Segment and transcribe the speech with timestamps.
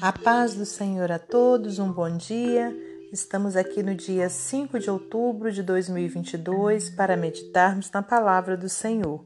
[0.00, 2.72] A paz do Senhor a todos, um bom dia.
[3.12, 9.24] Estamos aqui no dia 5 de outubro de 2022 para meditarmos na palavra do Senhor.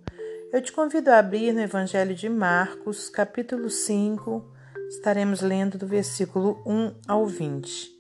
[0.50, 4.50] Eu te convido a abrir no Evangelho de Marcos, capítulo 5,
[4.88, 7.90] estaremos lendo do versículo 1 ao 20.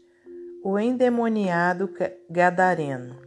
[0.64, 1.90] O endemoniado
[2.30, 3.18] gadareno.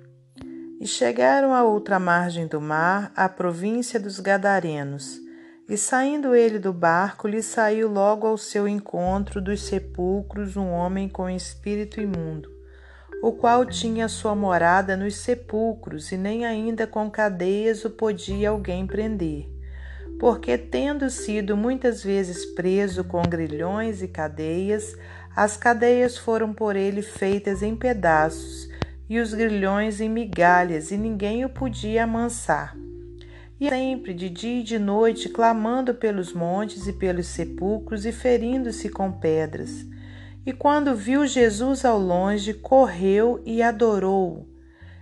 [0.80, 5.25] E chegaram à outra margem do mar, à província dos Gadarenos.
[5.68, 11.10] E saindo ele do barco, lhe saiu logo ao seu encontro dos sepulcros um homem
[11.10, 12.52] com espírito imundo,
[13.24, 18.86] o qual tinha sua morada nos sepulcros, e nem ainda com cadeias o podia alguém
[18.86, 19.50] prender.
[20.20, 24.96] Porque, tendo sido muitas vezes preso com grilhões e cadeias,
[25.36, 28.70] as cadeias foram por ele feitas em pedaços,
[29.10, 32.85] e os grilhões em migalhas, e ninguém o podia amansar
[33.60, 38.90] e sempre de dia e de noite clamando pelos montes e pelos sepulcros e ferindo-se
[38.90, 39.86] com pedras.
[40.46, 44.48] E quando viu Jesus ao longe, correu e adorou.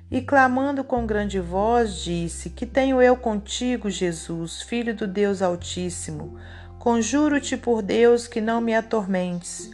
[0.10, 6.38] E clamando com grande voz, disse: Que tenho eu contigo, Jesus, filho do Deus Altíssimo?
[6.78, 9.72] Conjuro-te por Deus que não me atormentes.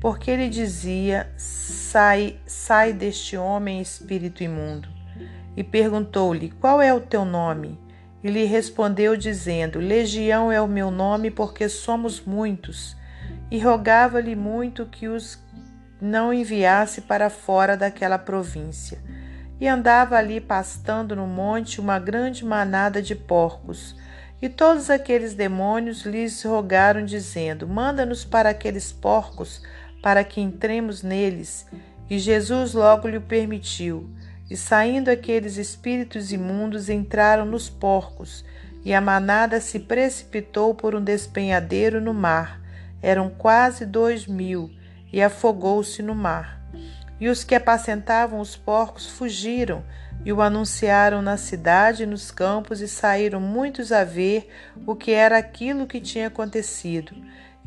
[0.00, 4.88] Porque ele dizia: Sai, sai deste homem, espírito imundo.
[5.56, 7.87] E perguntou-lhe: Qual é o teu nome?
[8.22, 12.96] E lhe respondeu, dizendo: Legião é o meu nome, porque somos muitos.
[13.50, 15.38] E rogava-lhe muito que os
[16.00, 18.98] não enviasse para fora daquela província.
[19.60, 23.96] E andava ali pastando no monte uma grande manada de porcos.
[24.40, 29.62] E todos aqueles demônios lhes rogaram, dizendo: Manda-nos para aqueles porcos,
[30.00, 31.66] para que entremos neles.
[32.08, 34.08] E Jesus logo lhe permitiu.
[34.50, 38.44] E saindo aqueles espíritos imundos entraram nos porcos,
[38.84, 42.60] e a manada se precipitou por um despenhadeiro no mar.
[43.02, 44.70] Eram quase dois mil,
[45.12, 46.58] e afogou-se no mar.
[47.20, 49.84] E os que apacentavam os porcos fugiram,
[50.24, 54.48] e o anunciaram na cidade e nos campos, e saíram muitos a ver
[54.86, 57.14] o que era aquilo que tinha acontecido.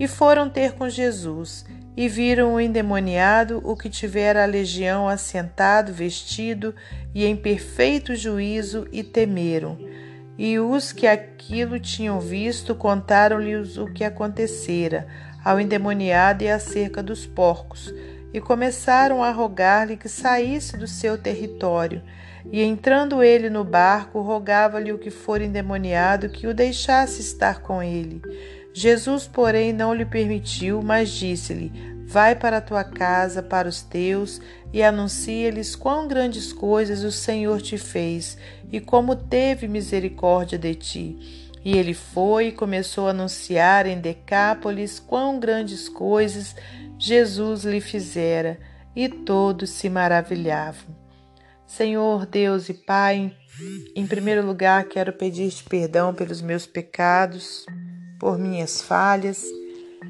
[0.01, 1.63] E foram ter com Jesus,
[1.95, 6.73] e viram o endemoniado, o que tivera a legião assentado, vestido
[7.13, 9.77] e em perfeito juízo, e temeram.
[10.39, 15.05] E os que aquilo tinham visto contaram-lhes o que acontecera
[15.45, 17.93] ao endemoniado e acerca dos porcos,
[18.33, 22.01] e começaram a rogar-lhe que saísse do seu território.
[22.51, 27.83] E entrando ele no barco, rogava-lhe o que for endemoniado que o deixasse estar com
[27.83, 28.19] ele.
[28.73, 31.71] Jesus, porém, não lhe permitiu, mas disse-lhe:
[32.05, 34.41] Vai para a tua casa, para os teus,
[34.73, 38.37] e anuncia-lhes quão grandes coisas o Senhor te fez
[38.71, 41.49] e como teve misericórdia de ti.
[41.63, 46.55] E ele foi e começou a anunciar em Decápolis quão grandes coisas
[46.97, 48.57] Jesus lhe fizera,
[48.95, 50.95] e todos se maravilhavam.
[51.65, 53.33] Senhor Deus e Pai,
[53.95, 57.65] em primeiro lugar quero pedir-te perdão pelos meus pecados
[58.21, 59.43] por minhas falhas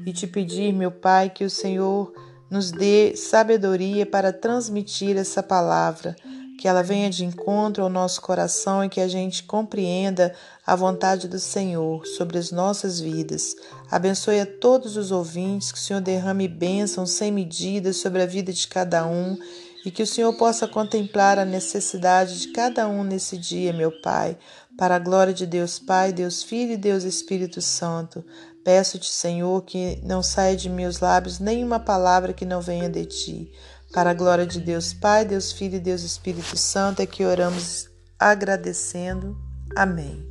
[0.04, 2.12] e te pedir, meu Pai, que o Senhor
[2.50, 6.14] nos dê sabedoria para transmitir essa palavra,
[6.58, 10.34] que ela venha de encontro ao nosso coração e que a gente compreenda
[10.66, 13.56] a vontade do Senhor sobre as nossas vidas.
[13.90, 18.52] Abençoe a todos os ouvintes, que o Senhor derrame bênçãos sem medida sobre a vida
[18.52, 19.38] de cada um
[19.84, 24.36] e que o Senhor possa contemplar a necessidade de cada um nesse dia, meu Pai,
[24.76, 28.24] para a glória de Deus Pai, Deus Filho e Deus Espírito Santo.
[28.64, 33.52] Peço-te, Senhor, que não saia de meus lábios nenhuma palavra que não venha de ti.
[33.92, 37.90] Para a glória de Deus Pai, Deus Filho e Deus Espírito Santo é que oramos
[38.18, 39.36] agradecendo.
[39.76, 40.26] Amém.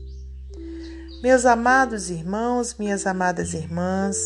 [1.22, 4.18] Meus amados irmãos, minhas amadas irmãs,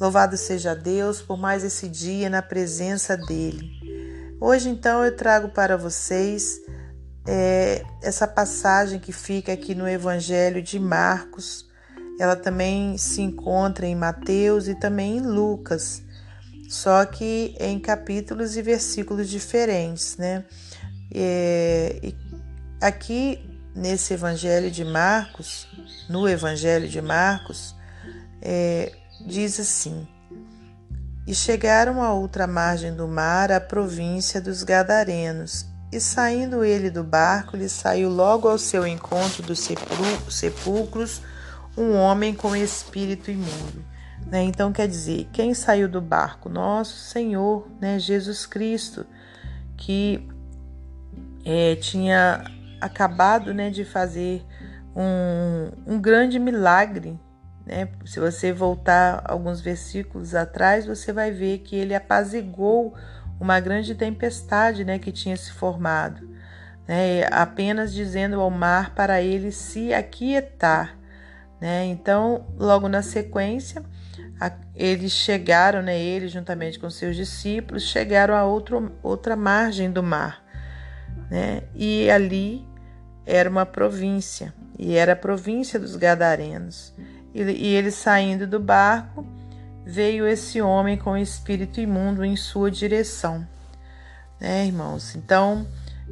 [0.00, 3.70] louvado seja Deus por mais esse dia na presença dEle.
[4.40, 6.58] Hoje, então, eu trago para vocês
[7.26, 11.68] é, essa passagem que fica aqui no Evangelho de Marcos.
[12.18, 16.02] Ela também se encontra em Mateus e também em Lucas,
[16.68, 20.44] só que em capítulos e versículos diferentes, né?
[21.12, 22.12] É,
[22.80, 23.42] aqui
[23.74, 25.66] nesse Evangelho de Marcos,
[26.08, 27.74] no Evangelho de Marcos,
[28.42, 28.92] é,
[29.26, 30.06] diz assim.
[31.26, 35.66] E chegaram à outra margem do mar, à província dos Gadarenos.
[35.92, 39.68] E saindo ele do barco, lhe saiu logo ao seu encontro dos
[40.28, 41.20] sepulcros
[41.76, 43.84] um homem com espírito imundo.
[44.26, 44.42] Né?
[44.42, 46.48] Então, quer dizer, quem saiu do barco?
[46.48, 47.98] Nosso Senhor, né?
[47.98, 49.04] Jesus Cristo,
[49.76, 50.28] que
[51.44, 52.44] é, tinha
[52.80, 54.44] acabado né, de fazer
[54.94, 57.18] um, um grande milagre
[57.66, 57.88] Né?
[58.04, 62.94] Se você voltar alguns versículos atrás, você vai ver que ele apazigou
[63.40, 66.28] uma grande tempestade né, que tinha se formado,
[66.86, 67.26] né?
[67.30, 70.96] apenas dizendo ao mar para ele se aquietar.
[71.58, 71.86] Né?
[71.86, 73.82] Então, logo na sequência,
[74.38, 80.02] a, eles chegaram, né, ele juntamente com seus discípulos, chegaram a outro, outra margem do
[80.02, 80.44] mar.
[81.30, 81.62] Né?
[81.74, 82.66] E ali
[83.24, 86.94] era uma província, e era a província dos Gadarenos.
[87.34, 89.26] E, e ele saindo do barco,
[89.84, 93.46] veio esse homem com espírito imundo em sua direção.
[94.40, 95.14] Né, irmãos?
[95.14, 95.66] Então,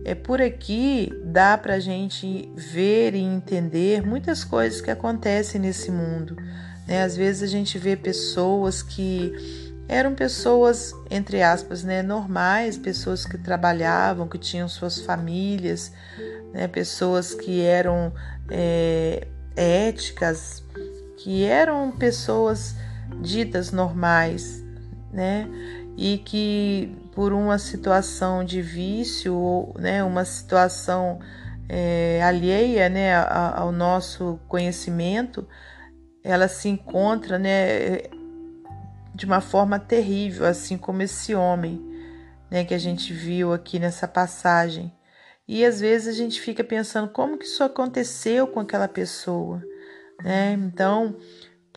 [0.04, 5.90] é por aqui dá para a gente ver e entender muitas coisas que acontecem nesse
[5.90, 6.36] mundo.
[6.86, 7.02] Né?
[7.02, 9.32] Às vezes a gente vê pessoas que
[9.88, 15.90] eram pessoas, entre aspas, né, normais, pessoas que trabalhavam, que tinham suas famílias,
[16.52, 18.12] né, pessoas que eram
[18.50, 19.26] é,
[19.56, 20.62] éticas,
[21.16, 22.74] que eram pessoas
[23.20, 24.64] ditas normais,
[25.12, 25.48] né?
[25.96, 31.18] E que por uma situação de vício, né, uma situação
[31.68, 35.46] é, alheia, né, ao nosso conhecimento,
[36.22, 38.02] ela se encontra, né,
[39.14, 41.84] de uma forma terrível, assim como esse homem,
[42.48, 44.92] né, que a gente viu aqui nessa passagem.
[45.48, 49.62] E às vezes a gente fica pensando como que isso aconteceu com aquela pessoa,
[50.22, 50.52] né?
[50.52, 51.16] Então,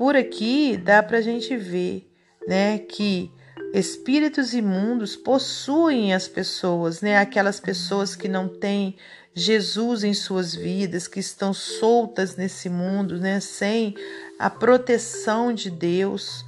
[0.01, 2.11] por aqui dá para a gente ver,
[2.47, 3.31] né, que
[3.71, 7.19] espíritos imundos possuem as pessoas, né?
[7.19, 8.97] Aquelas pessoas que não têm
[9.35, 13.39] Jesus em suas vidas, que estão soltas nesse mundo, né?
[13.39, 13.93] Sem
[14.39, 16.43] a proteção de Deus,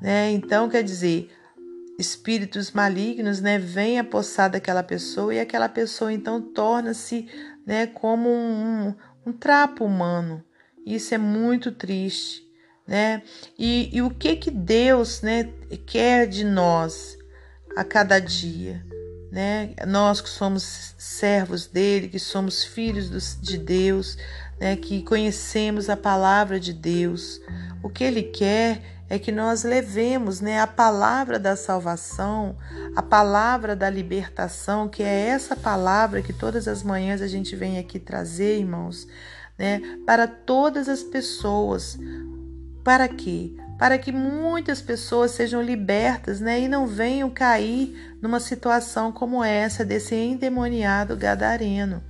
[0.00, 0.30] né?
[0.30, 1.32] Então, quer dizer,
[1.98, 7.26] espíritos malignos, né, vêm apossar daquela pessoa e aquela pessoa então torna-se,
[7.66, 8.94] né, como um,
[9.26, 10.44] um trapo humano.
[10.86, 12.43] Isso é muito triste
[12.86, 13.22] né?
[13.58, 15.50] E, e o que que Deus, né,
[15.86, 17.16] quer de nós
[17.76, 18.84] a cada dia,
[19.30, 19.74] né?
[19.86, 24.16] Nós que somos servos dele, que somos filhos de Deus,
[24.60, 27.40] né, que conhecemos a palavra de Deus.
[27.82, 32.56] O que ele quer é que nós levemos, né, a palavra da salvação,
[32.96, 37.78] a palavra da libertação, que é essa palavra que todas as manhãs a gente vem
[37.78, 39.06] aqui trazer, irmãos,
[39.58, 41.98] né, para todas as pessoas,
[42.84, 43.52] para quê?
[43.78, 49.84] Para que muitas pessoas sejam libertas né, e não venham cair numa situação como essa
[49.84, 52.04] desse endemoniado gadareno.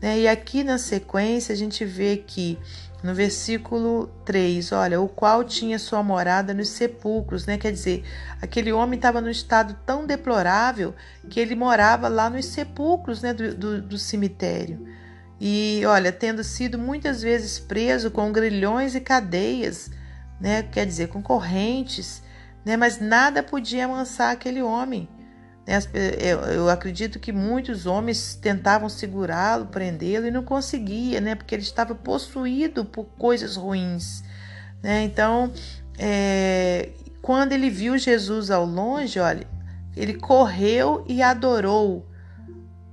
[0.00, 0.20] Né?
[0.20, 2.58] E aqui na sequência a gente vê que
[3.02, 7.58] no versículo 3, olha, o qual tinha sua morada nos sepulcros, né?
[7.58, 8.04] Quer dizer,
[8.40, 10.94] aquele homem estava num estado tão deplorável
[11.28, 14.86] que ele morava lá nos sepulcros né, do, do, do cemitério.
[15.40, 19.90] E olha, tendo sido muitas vezes preso com grilhões e cadeias,
[20.42, 20.64] né?
[20.64, 22.20] quer dizer, com correntes,
[22.64, 22.76] né?
[22.76, 25.08] mas nada podia amansar aquele homem.
[25.64, 25.78] Né?
[26.52, 31.36] Eu acredito que muitos homens tentavam segurá-lo, prendê-lo e não conseguia, né?
[31.36, 34.24] porque ele estava possuído por coisas ruins.
[34.82, 35.04] Né?
[35.04, 35.52] Então,
[35.96, 36.88] é,
[37.22, 39.46] quando ele viu Jesus ao longe, olha,
[39.96, 42.04] ele correu e adorou.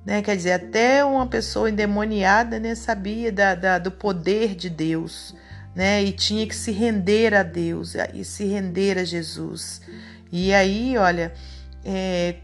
[0.06, 0.22] Né?
[0.22, 5.34] Quer dizer, até uma pessoa endemoniada né, sabia da, da, do poder de Deus
[5.80, 6.04] né?
[6.04, 9.82] E tinha que se render a Deus e se render a Jesus.
[10.30, 11.34] E aí, olha,
[11.86, 12.36] é,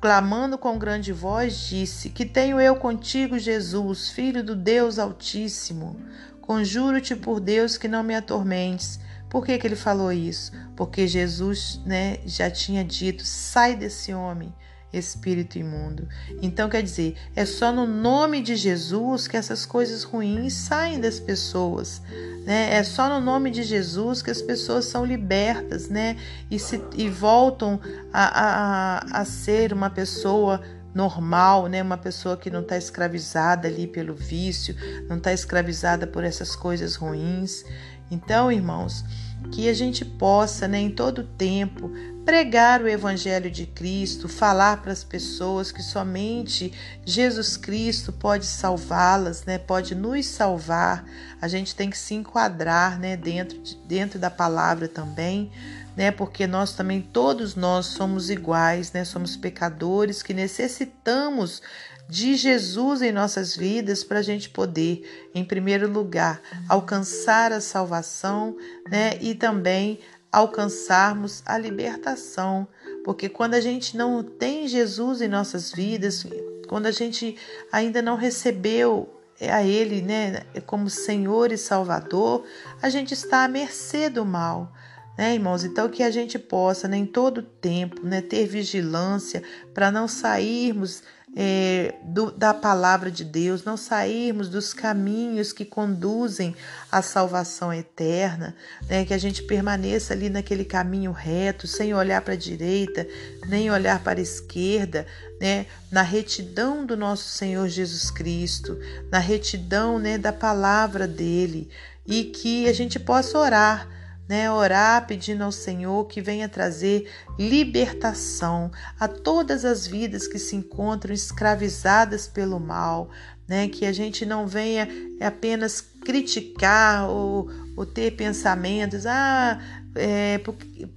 [0.00, 5.96] clamando com grande voz, disse: Que tenho eu contigo, Jesus, filho do Deus Altíssimo?
[6.40, 8.98] Conjuro-te por Deus que não me atormentes.
[9.30, 10.50] Por que, que ele falou isso?
[10.74, 14.52] Porque Jesus né, já tinha dito: sai desse homem
[14.98, 16.08] espírito imundo.
[16.42, 21.18] Então, quer dizer, é só no nome de Jesus que essas coisas ruins saem das
[21.18, 22.00] pessoas.
[22.44, 22.74] Né?
[22.74, 26.16] É só no nome de Jesus que as pessoas são libertas né?
[26.50, 27.80] e, se, e voltam
[28.12, 30.60] a, a, a ser uma pessoa
[30.96, 31.82] normal, né?
[31.82, 34.74] Uma pessoa que não está escravizada ali pelo vício,
[35.06, 37.64] não está escravizada por essas coisas ruins.
[38.10, 39.04] Então, irmãos,
[39.50, 41.90] que a gente possa, né, em todo tempo,
[42.24, 46.72] pregar o Evangelho de Cristo, falar para as pessoas que somente
[47.04, 51.04] Jesus Cristo pode salvá-las, né, pode nos salvar.
[51.40, 55.52] A gente tem que se enquadrar né, dentro, de, dentro da palavra também,
[55.96, 61.62] né, porque nós também, todos nós somos iguais, né, somos pecadores que necessitamos
[62.08, 68.56] de Jesus em nossas vidas para a gente poder, em primeiro lugar, alcançar a salvação,
[68.88, 69.18] né?
[69.20, 69.98] E também
[70.30, 72.68] alcançarmos a libertação,
[73.04, 76.26] porque quando a gente não tem Jesus em nossas vidas,
[76.68, 77.36] quando a gente
[77.72, 79.08] ainda não recebeu
[79.40, 82.44] a Ele, né, como Senhor e Salvador,
[82.80, 84.72] a gente está à mercê do mal.
[85.16, 85.64] Né, irmãos?
[85.64, 89.42] Então, que a gente possa, né, em todo tempo, né, ter vigilância
[89.72, 91.02] para não sairmos
[91.38, 96.56] é, do, da palavra de Deus, não sairmos dos caminhos que conduzem
[96.90, 98.56] à salvação eterna,
[98.88, 99.04] né?
[99.04, 103.06] que a gente permaneça ali naquele caminho reto, sem olhar para a direita,
[103.48, 105.06] nem olhar para a esquerda,
[105.38, 105.66] né?
[105.92, 108.78] na retidão do nosso Senhor Jesus Cristo,
[109.12, 111.68] na retidão né, da palavra dele,
[112.06, 113.86] e que a gente possa orar
[114.28, 114.50] né?
[114.50, 121.14] Orar pedindo ao Senhor que venha trazer libertação a todas as vidas que se encontram
[121.14, 123.10] escravizadas pelo mal,
[123.46, 123.68] né?
[123.68, 124.88] Que a gente não venha
[125.20, 129.60] apenas criticar ou, ou ter pensamentos, ah,
[129.94, 130.88] é, porque,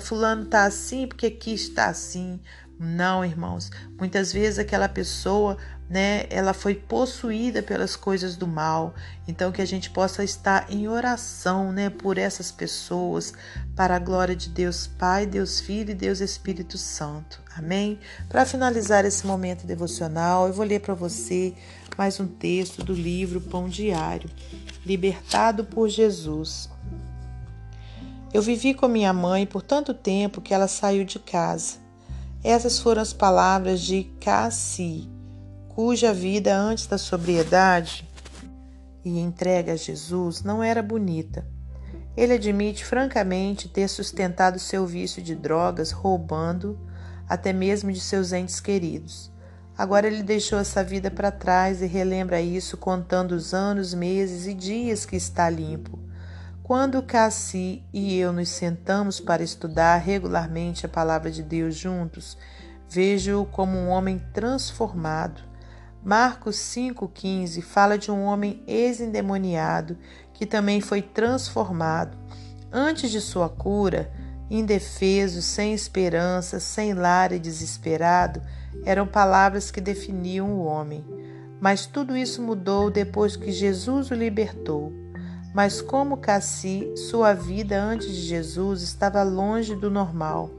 [0.00, 2.40] fulano está assim porque aqui está assim.
[2.78, 3.70] Não, irmãos.
[3.98, 5.56] Muitas vezes aquela pessoa
[5.88, 8.94] né, ela foi possuída pelas coisas do mal.
[9.26, 13.32] Então que a gente possa estar em oração, né, por essas pessoas,
[13.74, 17.40] para a glória de Deus Pai, Deus Filho e Deus Espírito Santo.
[17.56, 17.98] Amém?
[18.28, 21.54] Para finalizar esse momento devocional, eu vou ler para você
[21.96, 24.28] mais um texto do livro Pão Diário,
[24.84, 26.68] Libertado por Jesus.
[28.32, 31.76] Eu vivi com minha mãe por tanto tempo que ela saiu de casa.
[32.44, 35.15] Essas foram as palavras de Cassi
[35.76, 38.08] cuja vida antes da sobriedade
[39.04, 41.46] e entrega a Jesus não era bonita.
[42.16, 46.80] Ele admite francamente ter sustentado seu vício de drogas, roubando
[47.28, 49.30] até mesmo de seus entes queridos.
[49.76, 54.54] Agora ele deixou essa vida para trás e relembra isso contando os anos, meses e
[54.54, 55.98] dias que está limpo.
[56.62, 62.38] Quando Cassi e eu nos sentamos para estudar regularmente a palavra de Deus juntos,
[62.88, 65.45] vejo-o como um homem transformado
[66.06, 69.98] Marcos 5,15 fala de um homem ex-endemoniado
[70.32, 72.16] que também foi transformado.
[72.70, 74.08] Antes de sua cura,
[74.48, 78.40] indefeso, sem esperança, sem lar e desesperado,
[78.84, 81.04] eram palavras que definiam o homem.
[81.60, 84.92] Mas tudo isso mudou depois que Jesus o libertou.
[85.52, 90.52] Mas como Cassi, sua vida antes de Jesus estava longe do normal.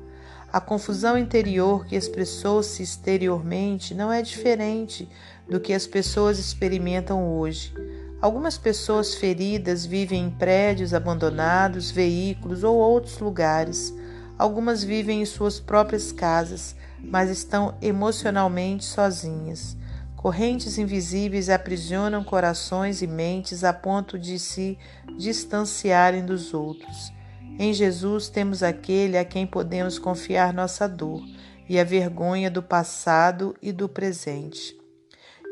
[0.52, 5.10] A confusão interior que expressou-se exteriormente não é diferente
[5.48, 7.74] do que as pessoas experimentam hoje.
[8.22, 13.94] Algumas pessoas feridas vivem em prédios abandonados, veículos ou outros lugares.
[14.38, 19.76] Algumas vivem em suas próprias casas, mas estão emocionalmente sozinhas.
[20.16, 24.78] Correntes invisíveis aprisionam corações e mentes a ponto de se
[25.18, 27.17] distanciarem dos outros.
[27.60, 31.22] Em Jesus temos aquele a quem podemos confiar nossa dor
[31.68, 34.78] e a vergonha do passado e do presente.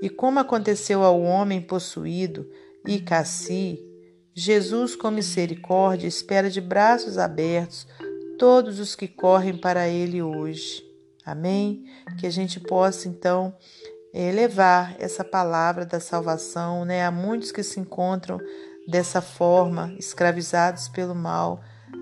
[0.01, 2.49] E como aconteceu ao homem possuído,
[2.87, 3.79] e Cassi,
[4.33, 7.87] Jesus, com misericórdia, espera de braços abertos
[8.37, 10.83] todos os que correm para Ele hoje.
[11.25, 11.85] Amém?
[12.19, 13.55] Que a gente possa, então,
[14.13, 18.39] levar essa palavra da salvação né, a muitos que se encontram
[18.87, 21.63] dessa forma, escravizados pelo mal,